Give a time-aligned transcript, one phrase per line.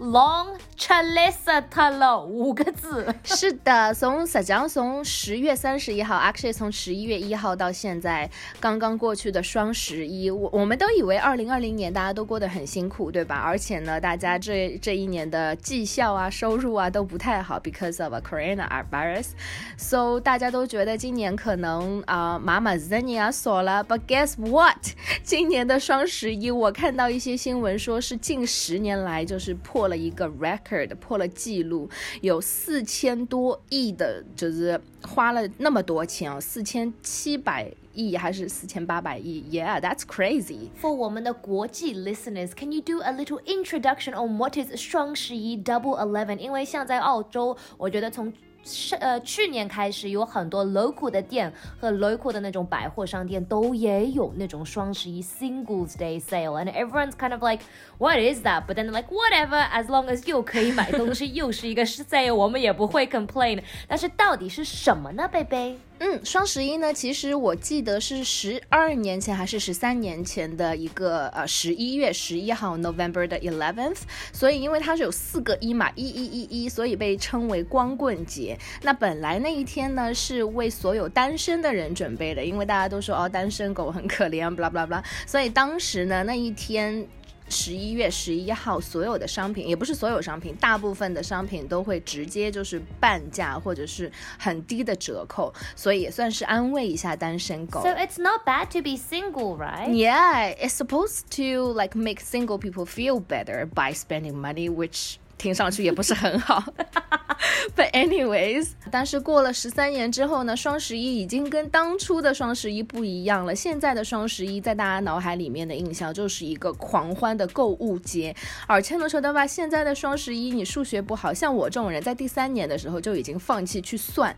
[0.00, 0.58] long.
[0.76, 1.62] Chalisa
[1.98, 3.14] 了五个字。
[3.22, 8.28] 是的，从实际上从十月三十一号，actually 从十一月一号到现在，
[8.58, 13.36] 刚刚过去的双十一，我我们都以为二零二零年大家都过得很辛苦，对吧？
[13.36, 19.28] 而且呢，大家这这一年的绩效啊、收入啊都不太好，because of a corona virus。
[19.76, 23.84] So 大家都觉得今年可能啊，妈妈 Zenia 锁了。
[23.84, 24.78] But guess what？
[25.22, 27.59] 今年的双十一，我看到一些新。
[27.77, 31.89] 说是近十年来就是破了一个 record，破了记录，
[32.21, 39.43] 有四千多亿的，就是花了那么多钱哦，四千七百亿还是四千八百亿？
[39.51, 40.69] Yeah，that's crazy.
[40.81, 46.37] For 我们的国际 listeners，can you do a little introduction on what is 双十一 Double Eleven？
[46.37, 48.31] 因为像在澳洲，我觉得从
[48.62, 57.64] 是呃，去年开始有很多 local 的店和 local 的那种百货商店都也有那种双十一 Singles Day sale，and everyone's kind of like
[57.98, 63.62] what is that？But then like whatever，as long as you 可以买东西，又是一个 sale，我们也不会 complain。
[63.88, 65.78] 但是到底是什么呢，贝贝？
[66.02, 73.98] 嗯，双十一呢，其实我记得是十二年前还是十三年前的一个呃十一月十一号 November 的 eleventh，
[74.32, 78.58] 所以因为它是有四个一嘛，一一一一，所以被称为光棍节。
[78.80, 87.06] 那本来那一天呢是为所有单身的人准备的，因为大家都说哦单身狗很可怜，blah blah blah，所以当时呢那一天。
[87.50, 97.82] 十一月十一号，所有的商品也不是所有商品，大部分的商品都会直接就是半价或者是很低的折扣，所以也算是安慰一下单身狗。
[97.82, 99.90] So it's not bad to be single, right?
[99.90, 106.62] Yeah, it's supposed to like make single people feel better by spending money, which 听上去也不是很好。
[107.74, 113.54] But anyways，但是过了十三年之后呢，双十一已经跟当初的双十一不一样了。
[113.54, 118.34] 现在的双十一在大家脑海里面的印象就是一个狂欢的购物节。
[118.66, 124.36] 而且呢，说的话，现在的双十一，你数学不好，像我这种人，在第三年的时候就已经放弃去算。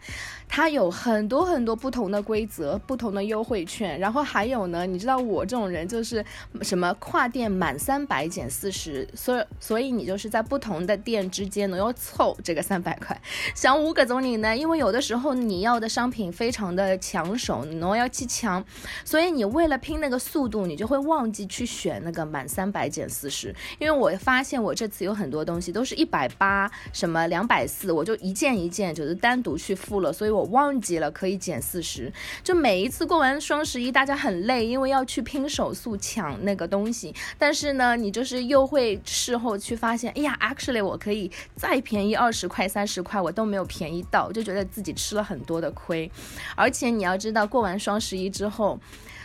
[0.49, 3.99] 它有很多很多不同的规则，不同的优惠券。
[3.99, 6.25] 然后还有呢，你知道我这种人就是
[6.61, 13.21] 什么跨店满三百减四十，所以所以你就是在不同的店之间呢要凑这个三百块。
[13.55, 18.65] 像五个总理呢，因为有的时候你要的商品非常的抢手，你要去抢，
[19.05, 23.55] 所以你为了拼那个速度，你就会忘记去选那个满三百减四十。
[23.79, 32.13] 因为我发现我这次有很多东西都是一百八，什么两百四，我就一件一件就是单独去付了，所以我忘记了可以减四十。
[32.43, 43.21] 就每一次过完双十一，大家很累，因为要去拼手速抢那个东西，但是呢，你就是又会事后去发现，哎呀，actually 我可以再便宜二十块、三十块。
[43.21, 46.11] 我都没有便宜到，我就觉得自己吃了很多的亏。
[46.57, 48.79] 而且你要知道，过完双十一之后，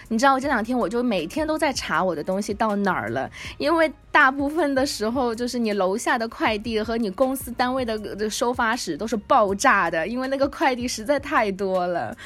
[0.10, 12.18] 你知道我这两天我就每天都在查我的东西到哪儿了，因为大部分的时候就是你楼下的快递和你公司单位的收发室都是爆炸的，因为那个快递实在太多了。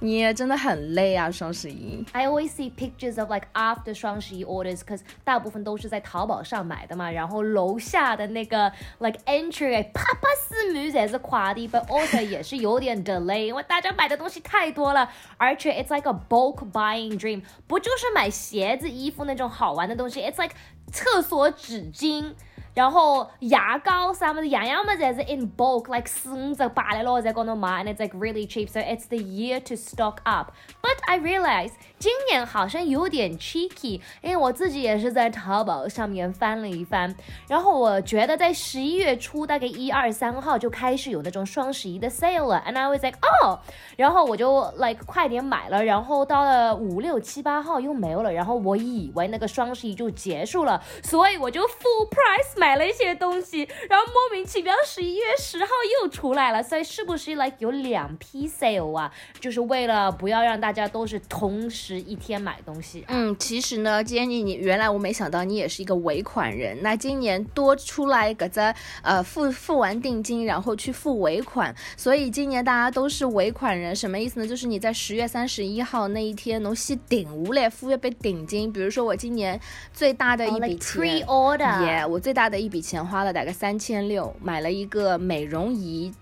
[0.00, 2.04] 你也真的很累啊，双十一。
[2.12, 7.10] I always see pictures of like after 双十一 orders，cause 大部分都是在淘宝上买的嘛。
[7.10, 15.10] 然后楼下的那个 like entry，啪啪四米才是快递，but also 也是有点 delay，因为大家买的东西太多了。
[15.38, 20.54] 而且 it's like a bulk buying dream，不就是买鞋子、衣服那种好玩的东西？It's like
[20.92, 22.34] 厕所纸巾。
[22.78, 30.52] 然后牙膏啥么子样样么子是 in bulk，like 四五只八来咯在高头买，and it's like really cheap，so it's the year to stock up。
[30.80, 37.12] But I realize 今年好像有点 cheeky，因为我自己也是在淘宝上面翻了一翻，
[37.48, 43.58] 然后我觉得在十一月初大概一二三号就开始有那种双十一的 sale 了，and I was like oh，
[43.96, 52.67] 然后我就 like 快点买了，然后到了五六七八号又没有了，然后我以为那个双十一就结束了，所以我就 full price 买。
[52.68, 55.70] 买了一些东西，然后莫名其妙十一月十号
[56.02, 59.10] 又出来了，所以是不是 like 有两批 sale 啊？
[59.40, 63.02] 就是为了不要让大家都是同时一天买东西。
[63.08, 66.82] 嗯，其实呢，Jenny，你原来我没想到你也是一个尾款人。
[66.82, 73.96] 那今年多出来个在呃付付完定金，然后去付尾款，所以今年大家都是尾款人。
[73.96, 74.46] 什么意思呢？
[74.46, 78.70] 就是你在十月三十一号那一天能先顶无来付一笔定金。
[78.70, 79.58] 比如说我今年
[79.94, 82.57] 最大的一笔钱 order，我最大的。
[82.58, 86.12] 一笔钱花了大概三千六，买了一个美容仪，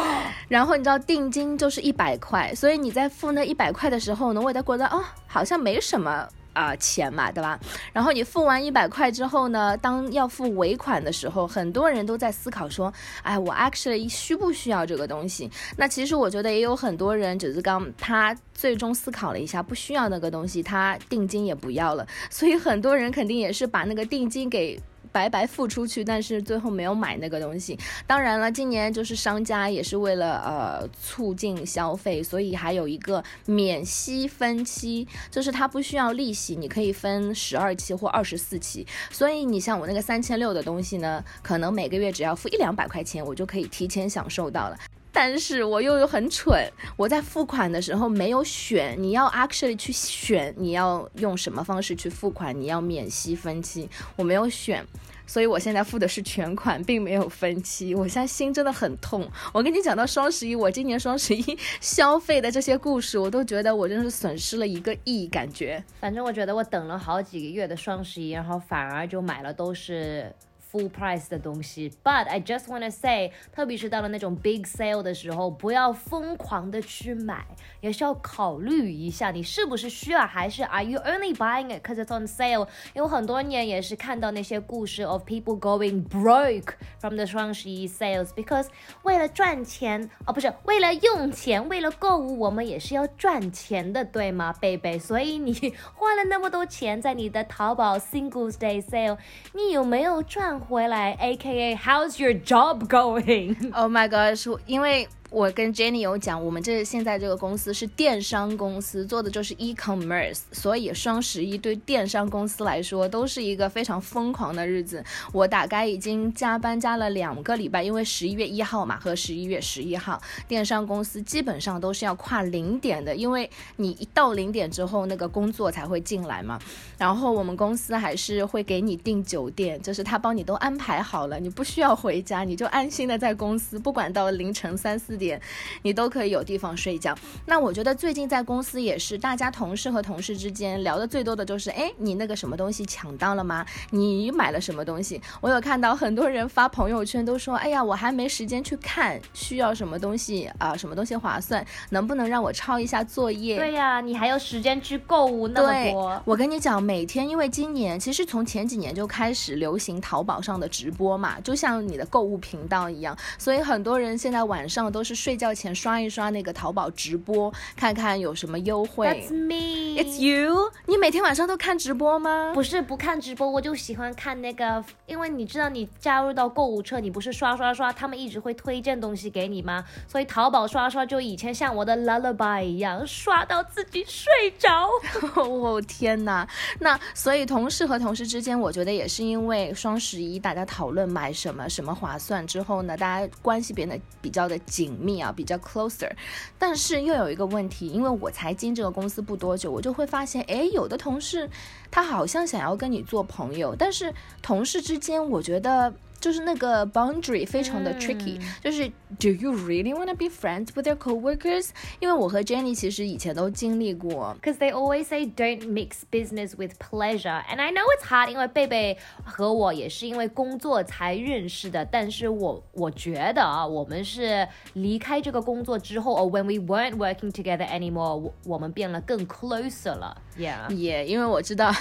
[0.48, 6.28] 然后你知道定金就是一百块，所以你在付那一百块的时候呢，我也觉得哦，好像没什么。
[6.56, 7.60] 啊、钱嘛，对吧？
[7.92, 12.90] 然后你付完一百块之后呢，当要付尾款的时候，很多人都在思考说，
[13.22, 15.50] 哎，我 actually 需不需要这个东西？
[15.76, 24.80] 那其实我觉得也有很多人只是刚他最终思考了一下，不需要那个东西，他定金也不要了，所以很多人肯定也是把那个定金给。
[25.16, 27.78] 白白付出去，但是最后没有买那个东西。
[28.06, 38.86] 当然了，今年就是商家也是为了呃促进消费，所以还有一个免息分期，就是它不需要利息，你可以分十二期或二十四期。
[39.10, 44.76] 所以你像我那个三千六的东西呢，可能每个月只要付一两百块钱，我就可以提前享受到了。
[45.16, 54.86] 但是我又又很蠢，我在付款的时候没有选，你要 actually 去选你要用什么方式去付款，你要免息分期，我没有选。
[55.26, 57.94] 所以我现在付的是全款，并没有分期。
[57.94, 59.26] 我现在心真的很痛。
[59.54, 65.82] 我跟你讲到双十一，我今年双十一消费的这些故事，我都觉得我真是损失了一个亿，感觉。
[65.98, 70.30] 反正我觉得我等了好几个月的双十一，然后反而就买了都是。
[70.76, 77.46] Full price 的东西，but I just wanna say，特别是到了那种 big sale 的时候，不要疯狂的去买，
[77.80, 82.68] 也是要考虑一下你是不是需要，还是 Are you only buying it because it's on sale？
[82.94, 88.66] 因为很多年也是看到那些故事 of people going broke from the 双十一 sales，because
[89.02, 94.98] 为了赚钱，哦不是为了用钱，为了购物，我们也是要赚钱的，对吗，贝贝？
[94.98, 99.16] 所以你花了那么多钱在你的淘宝 Singles Day sale，
[99.54, 100.56] 你有没有赚？
[100.66, 101.76] 回来，A.K.A.
[101.76, 103.72] How's your job going?
[103.72, 104.36] Oh my god！
[104.36, 105.08] 是因为。
[105.28, 115.04] 我跟 Jenny 有讲，我们这现在这个公司是电商公司，做的就是 e-commerce，所以双十一对电商公司来说都是一个非常疯狂的日子。
[115.32, 126.58] 我大概已经加班加了两个礼拜，因为十一月一号嘛和十一月十一号，电商公司基本上都是要跨零点的，因为你一到零点之后，那个工作才会进来嘛。
[126.96, 135.15] 然后我们公司还是会给你订酒店，就是他帮你都安排好了，你不需要回家，你就安心的在公司，不管到凌晨三四。
[135.16, 135.40] 点，
[135.82, 137.16] 你都可以有地方睡觉。
[137.46, 143.64] 那我觉得最近在公司也是，大家同事和同事之间聊的最多的就是，哎，你那个什么东西抢到了吗？
[143.90, 145.20] 你买了什么东西？
[145.40, 150.76] 我有看到很多人发朋友圈都说，哎呀，我还没时间去看，需要什么东西啊？
[150.76, 151.64] 什么东西划算？
[151.90, 153.56] 能不能让我抄一下作业？
[153.56, 156.22] 对呀，你还有时间去购物那么多。
[156.26, 165.05] 我跟你讲，每天因为今年其实从前几年就开始流行淘宝上的直播嘛，就像你的购物频道一样，所以很多人现在晚上都。
[165.06, 169.06] 是睡觉前刷一刷那个淘宝直播，看看有什么优惠。
[169.06, 170.02] That's me.
[170.02, 170.72] It's you.
[170.86, 172.50] 你每天晚上都看直播吗？
[172.52, 179.84] 不是不看直播，我就喜欢看那个，因为你知道，你加入到购物车，你不是刷刷刷，他们一直会推荐东西给你吗？
[180.08, 184.88] 所以淘宝刷刷就以前像我的 lullaby 一样，刷到自己睡着。
[185.36, 186.48] 哦天哪！
[186.80, 194.95] 那所以同事和同事之间，我觉得也是因为双十一，大家讨论买什么什么划算之后呢，大家关系变得比较的紧。
[194.96, 196.10] 密啊，比较 closer，
[196.58, 201.48] 但是又有一个问题，因为我才进这个公司不多久，我就会发现，哎，有的同事
[201.90, 204.12] 他好像想要跟你做朋友，但是
[204.42, 205.94] 同事之间，我觉得。
[206.19, 208.87] 就是那个 boundary 非常的 tricky，就是
[209.19, 211.69] Do you really want to be friends with your coworkers？
[211.99, 226.43] 因为我和 Jenny 其实以前都经历过，Because they always say don't mix business with pleasure，and I know it's hard，因为贝贝和我也是因为工作才认识的，但是我我觉得啊，我们是离开这个工作之后，or when
[226.43, 231.73] we weren't working together anymore，我我们变得更 closer 了，Yeah，Yeah，因为我知道。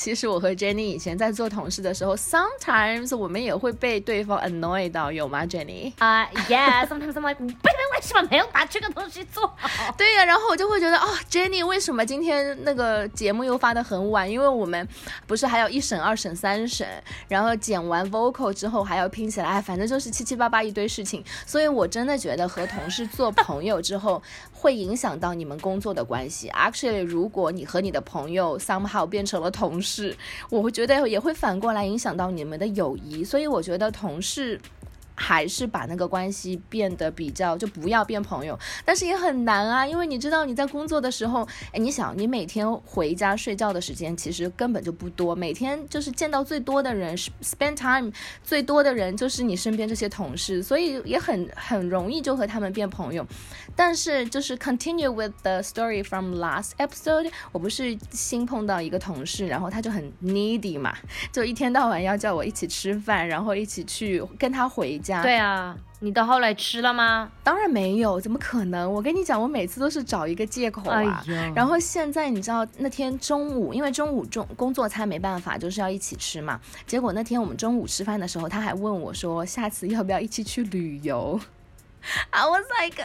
[0.00, 5.92] 其实我和 Jenny 以前在做同事的时候，sometimes 我们也会被对方 annoy 到，有吗，Jenny？
[5.98, 9.92] 啊，Yeah，sometimes I'm like，为什么没有把这个东西做好？
[9.98, 14.30] 对呀，然后我就会觉得，哦，Jenny 为什么今天那个节目又发的很晚？
[14.30, 14.88] 因为我们
[15.26, 16.88] 不是还有一审、二审、三审，
[17.28, 21.22] 然后剪完 vocal 之后还要拼起来，哎反正就是七七八八一堆事情。
[21.44, 26.48] 所以我真的觉得和同事做朋友之后，会影响到你们工作的关系。
[26.56, 30.16] Actually，如果你和你的朋友 somehow 变成了同，是，
[30.50, 34.60] 我会觉得也会反过来影响到你们的友谊，所以我觉得同事。
[35.22, 48.10] 还是把那个关系变得比较，就不要变朋友，但是也很难啊，因为你知道你在工作的时候，哎，你想你每天回家睡觉的时间其实根本就不多，每天就是见到最多的人， spend time
[48.42, 53.26] 最多的人就是你身边这些同事，所以也很很容易就和他们变朋友。
[53.76, 60.96] 但是就是 continue with the story from last episode，我不是新碰到一个同事，然后他就很 needy 嘛，
[61.30, 65.09] 就一天到晚要叫我一起吃饭，然后一起去跟他回家。
[65.10, 65.22] 家。
[65.22, 67.30] 对啊，你到后来吃了吗？
[67.42, 68.90] 当然没有，怎么可能？
[68.90, 71.22] 我跟你讲，我每次都是找一个借口啊。
[71.28, 76.60] 哎然后现在你知道那天中午，因为中午中工作餐没办法，就是要一起吃嘛。
[76.86, 81.38] 结果那天我们中午吃饭的时候，他还问我说，下次要不要一起去旅游？
[82.30, 83.04] I was like,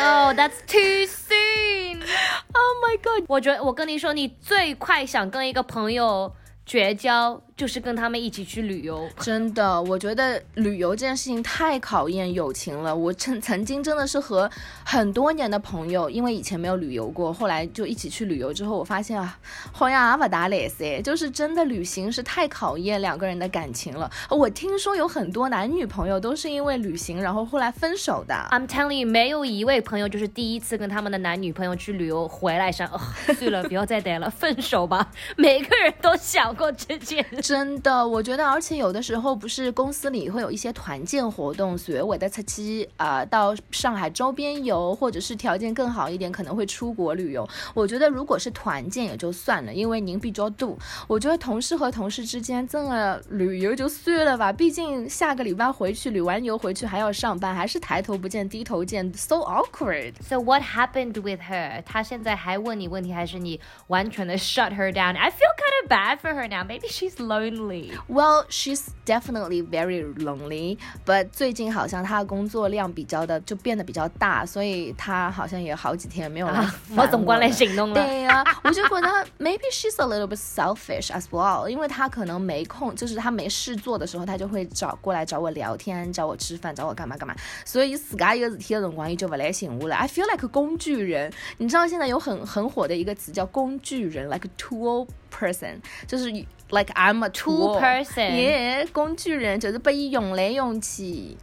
[0.00, 1.98] Oh, that's too soon.
[2.54, 3.24] oh my god！
[3.26, 6.32] 我觉得我跟你说，你最快想跟一个朋友
[6.64, 9.08] 绝交，就是跟他们一起去旅游。
[9.18, 12.94] 真的，我觉得旅游这件事情太考验友情了。
[12.94, 14.48] 我曾曾经真的是和
[14.84, 19.36] 很多年的朋友，因为以前没有旅游过，后来就一起去旅游之后，我发现啊，
[19.72, 24.08] 好像阿不达雷噻，就是真的旅行是太考验两个人的感情了。
[24.30, 28.34] 我听说有很多男女朋友都是因为旅行，然后后来分手的。
[28.52, 33.00] I'm telling you，没有一位朋友就是第一次跟他们的男女朋友去旅游回来想，哦，
[33.34, 35.10] 算了，不要再待了，分手吧。
[35.36, 37.47] 每个人都想过这件事。
[37.48, 47.48] 真的，我觉得，而且有的时候不是公司里会有一些团建活动，所谓的出去啊、到上海周边游，或者是条件更好一点，可能会出国旅游。
[47.72, 50.78] 我觉得如果是团建也就算了，因为您比较度。
[51.06, 60.12] 我觉得同事和同事之间这么旅游就算了吧，毕竟下个礼拜回去旅完游回去还要上班，还是抬头不见低头见，so awkward。
[60.20, 61.82] So what happened with her？
[61.86, 66.62] 她现在还问你问题，还是你完全的 shut her down？I feel kind of bad for her now.
[66.62, 67.37] Maybe she's low.
[67.40, 67.90] Lonely.
[68.08, 70.78] Well, she's definitely very lonely.
[71.06, 77.94] But 最近好像她的工作量比较的就变得比较大，所以她好像也好几天没有来我总管来了行动了。
[77.94, 87.34] 对呀、我就觉得 maybe she's a little bit selfish as well，因为她可能没空，就是她没事做的时候，她就会找过来找我聊天，找我吃饭，找我干嘛干嘛。
[87.64, 89.96] 所以自家有事体的辰光，伊就不来寻我了。
[89.96, 95.76] I feel like 工具人，你知道现在有很很火的一个词叫工具人，like a tool person，
[96.06, 96.30] 就是
[96.69, 101.37] like I'm a Tool person yeah，工具人就是被伊用来用去。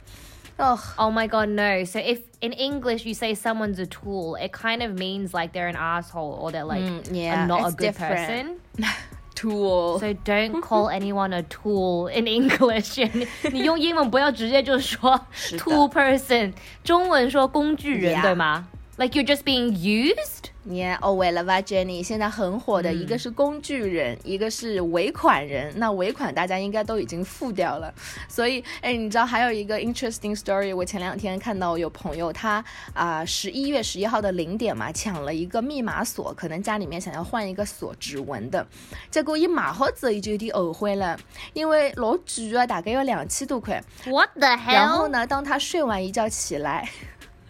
[0.58, 1.84] 哦、 Oh my god, no.
[1.86, 5.68] So if in English you say someone's a tool, it kind of means like they're
[5.68, 8.58] an asshole or they're like Mm, yeah, a not a it's good different.
[8.76, 8.90] person.
[9.34, 9.98] tool。
[10.00, 12.98] So don't call anyone a tool in English.
[13.14, 16.52] 你 你用英文不要直接就说是的 tool person，
[16.84, 18.66] 中文说工具人 Yeah 对吗？
[18.98, 20.50] Like you're just being used.
[20.67, 25.71] 你哦，为了吧，Jenny，现在很火的、嗯一个是工具人，一个是尾款人。
[25.77, 27.93] 那尾款大家应该都已经付掉了，
[28.27, 38.65] 所以，哎，你知道还有一个 interesting story，我前两天看到有朋友他啊十一月十一号的零点嘛，抢了一个密码锁，可能家里面想要换一个锁指纹的，
[39.11, 41.15] 结果一买好之后，伊就有点后悔了，
[41.53, 43.83] 因为老贵啊，大概要两千多块。
[44.07, 45.09] What the 然后 hell?
[45.09, 46.89] 呢，当他睡完一觉起来，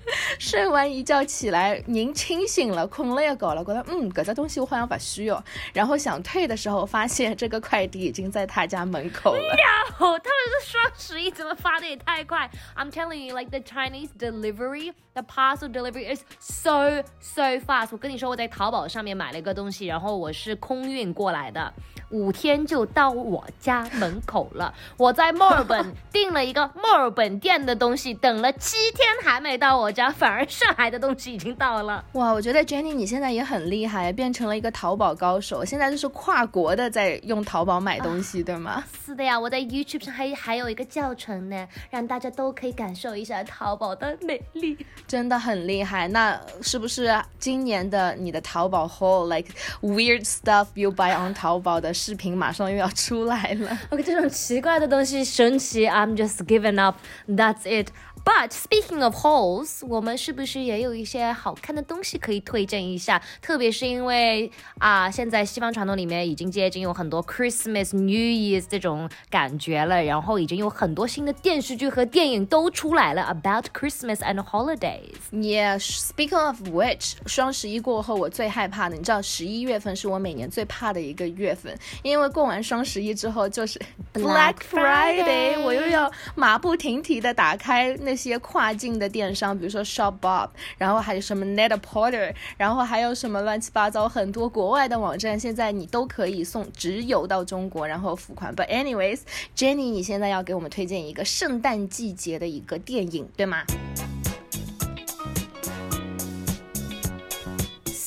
[0.39, 5.43] 睡完一觉起来，您清醒了，困了也搞了，觉得嗯，搿只东西我好像不需要。
[5.73, 9.55] 然后想退的时候，发现这个快递已经在他家门口了。
[9.97, 17.89] 哦，他们是双十一，怎么发的也太快？I'm telling you, like the Chinese delivery, the parcel delivery is so so fast。
[17.91, 21.73] 我跟你说，我在淘宝上面买了一个东西，然后我是空运过来的，
[22.09, 24.73] 五天就到我家门口了。
[24.97, 32.03] 我在墨尔本订了一个墨尔本店的东西，等了七天还没到我家，反而上海的东西已经到了。
[32.13, 38.83] 哇，我觉得 Jenny 你现在也很厉害，变成了一个淘宝高手，现在就是跨国的在用淘宝买东西，对吗？
[39.05, 44.77] 是的呀，我在 YouTube 上还还有一个教程呢，让大家都可以感受一下淘宝的美丽。
[45.07, 46.07] 真的很厉害。
[46.07, 49.49] 那是不是今年的你的淘宝 haul like
[49.81, 53.79] weird stuff you buy on 淘宝的视频马上又要出来了？
[53.89, 56.97] OK，这种奇怪的东西，神奇，I'm just giving up.
[57.27, 57.87] That's it.
[58.25, 63.21] But speaking of holes，我们是不是也有一些好看的东西可以推荐一下？
[63.39, 75.13] 特别是因为啊，现在西方传统里面已经接近有很多 Christmas、New Year's 这种感觉了，然后已经有很多新的电视剧和电影都出来了 about Christmas and holidays。
[75.31, 83.79] Yeah, speaking of which，双十一过后我最害怕的，你知道十一月份是我每年最怕的一个月份，因为过完双十一之后就是
[84.13, 98.55] Black Friday 我又要马不停蹄的打开那些跨境的电商，比如说 Shopbop，然后还有什么 Net-a-Porter，然后还有什么乱七八糟很多国外的网站，现在你都可以送直邮到中国，然后付款。
[98.55, 103.63] But anyways，Jenny，你现在要给我们推荐一个圣诞季节的一个电影，对吗？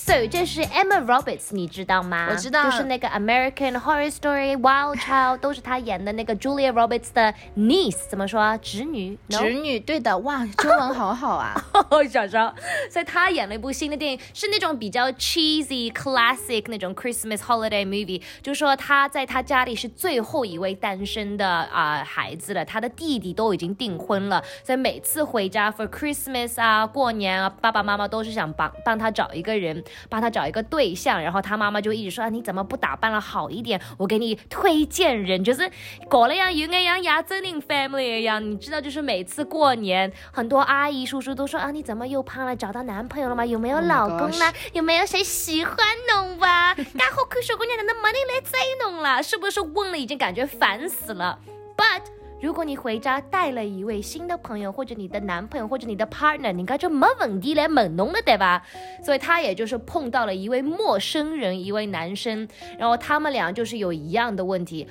[0.08, 2.28] So 这是 Emma Roberts，你知道吗？
[2.30, 8.56] 我知道就是那个 American Horror Story Wild Child，都是她演的那个 Julia Roberts 的 niece，怎么说？
[8.62, 9.36] 侄女？No？
[9.36, 11.54] 侄女，对的，哇，中文好好啊。
[12.08, 12.54] 小张，
[12.90, 33.80] 所以她演了一部新的电影，是那种比较 cheesy classic 那种 Christmas holiday movie，就是说她在她家里是最后一位单身的啊、孩子了，她的弟弟都已经订婚了，所以每次回家 for Christmas 啊，过年啊，爸爸妈妈都是想帮帮她找一个人，帮他找一个对象，然后他妈妈就一直说、啊、你怎么不打扮的好一点？
[33.96, 35.70] 我给你推荐人，就是
[36.08, 42.54] 过了样有那样亚洲人 family 一样，你知道，就是每次过年，很多阿姨叔叔都说啊，你怎么又胖了？
[42.54, 43.44] 找到男朋友了吗？
[43.44, 44.52] 有没有 Oh 老公啦？
[44.72, 45.76] 有没有谁喜欢
[46.12, 46.74] 侬吧？
[46.94, 51.38] 然后可小姑娘的那 money 来追侬了，是不是问了已经感觉烦死了
[51.76, 52.02] ？But
[52.40, 58.62] 如果你回家带了一位新的朋友，或者你的男朋友，或者你的 partner，你应该就没问题来问侬了，对吧？
[59.02, 62.46] 所以他也就是碰到了一位陌生人，一位男生，
[62.78, 64.86] 然后他们俩就是有一样的问题。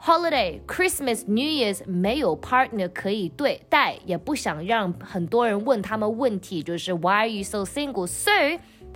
[0.00, 8.08] Holiday, Christmas, New Year's 没有 partner 可以对带，也不想让很多人问他们问题，就是 Why are you so single?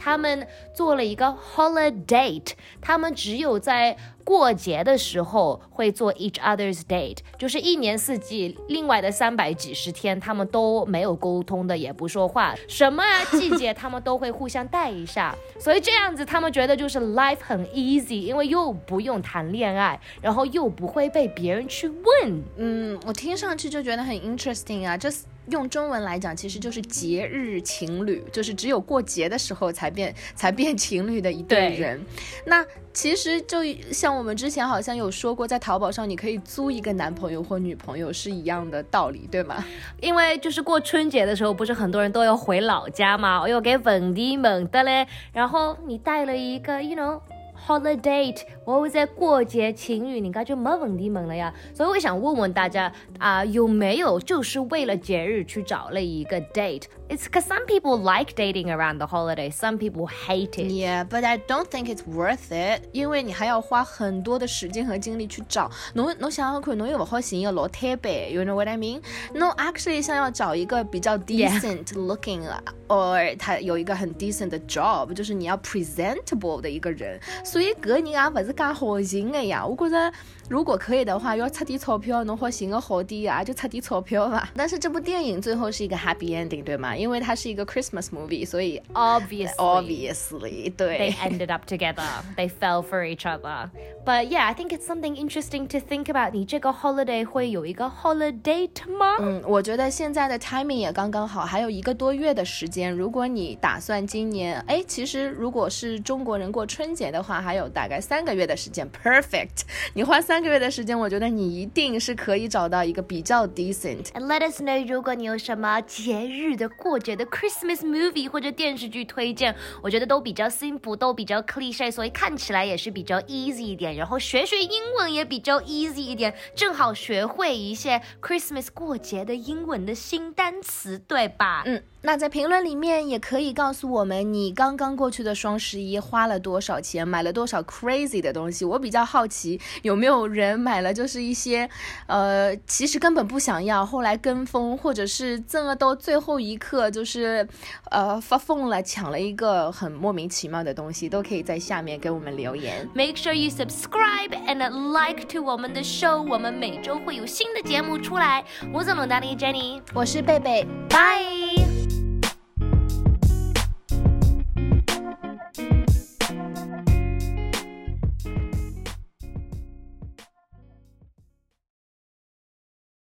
[0.02, 0.44] 他们
[0.74, 2.42] 做了一个 holiday，
[2.80, 22.44] 他们只有在过节的时候会做 each other's date，就是一年四季，另外的三百几十天他们都没有沟通的，也不说话，什么季节他们都会互相带一下，所以这样子他们觉得就是 life 很 easy，因为又不用谈恋爱，然后又不会被别人去问。
[22.56, 25.08] 嗯，我听上去就觉得很 interesting 啊，这
[25.50, 32.00] 用中文来讲，其实就是节日情侣，就是只有过节的时候才变才变情侣的一对对人。
[32.46, 33.58] 那其实就
[33.90, 39.64] 像我们之前好像有说过，在淘宝上你可以租一个男朋友或女朋友是一样的道理，对吗？
[40.00, 45.06] 因为就是过春节的时候，不是很多人都要回老家嘛，我要给本地们的嘞。
[45.32, 47.20] 然后你带了一个，you know。
[47.66, 51.52] holiday，我会在过节情侣，你应该就没问题们了呀。
[51.74, 56.84] 所以我想问问大家啊、有没有就是为了节日去找了一个 date？
[57.12, 60.70] date？It's because some people like dating around the holiday, some people hate it.
[60.70, 65.70] Yeah, but I don't think it's worth it，因为你还要花很多的时间和精力去找。
[65.94, 69.00] 侬侬想想看，侬又不好寻一个老太白，you know what I mean？
[69.34, 77.20] 侬 actually 想要找一个比较 decent looking，or 他有一个很 decent 的 job，就是你要 presentable 的一个人。
[77.44, 79.64] 所以搿人也勿是介好寻的呀。
[79.64, 80.12] 我觉着
[80.48, 84.50] 如果可以的话，要出点钞票，侬好寻个好点啊，就出点钞票吧。
[84.54, 86.94] 但是这部电影最后是一个 happy ending，对吗？
[87.01, 89.55] 因为它是一个 Christmas movie，所以 Obviously.
[89.55, 92.03] obviously 对 they。ended up together.
[92.35, 93.69] They fell for each other.
[94.05, 96.31] But yeah, I think it's something interesting to think about.
[96.31, 99.17] 你这个 holiday 会有一个 holiday 吗？
[99.19, 102.91] 嗯，我觉得现在的 timing 也刚刚好，还有一个多月的时间。
[102.91, 109.63] 如果你打算今年，哎，其实如果是中国人过春节的话，还有大概三个月的时间，perfect。
[109.93, 114.05] 你花三个月的时间，我觉得你一定是可以找到一个比较 decent。
[114.13, 128.02] And let us know 如果你有什么节日的 过节的 Christmas movie 或者电视剧推荐，我觉得都比较 simple，都比较 cliche，所以看起来也是比较 easy 一点，然后学学英文也比较 easy 一点，正好学会一些
[128.20, 131.62] Christmas 过节的英文的新单词，对吧？
[131.66, 138.64] 嗯，那在评论里面也可以告诉我们，你刚刚过去的双十一花了多少钱，买了多少 crazy 的东西。
[138.64, 141.70] 我比较好奇，有没有人买了就是一些，
[142.08, 147.46] 呃，其实根本不想要，后来跟风，或者是赠了到最后一刻，就是，
[147.90, 152.88] 呃，发疯了，抢了一个很莫名其妙的东西，都可以在下面给我们留言。
[152.94, 154.58] Make sure you subscribe and
[154.90, 158.44] like to 我们的 show，我们每周会有新的节目出来。
[158.72, 160.66] 我是龙达妮 Jenny，我是贝贝。
[160.88, 161.41] 拜。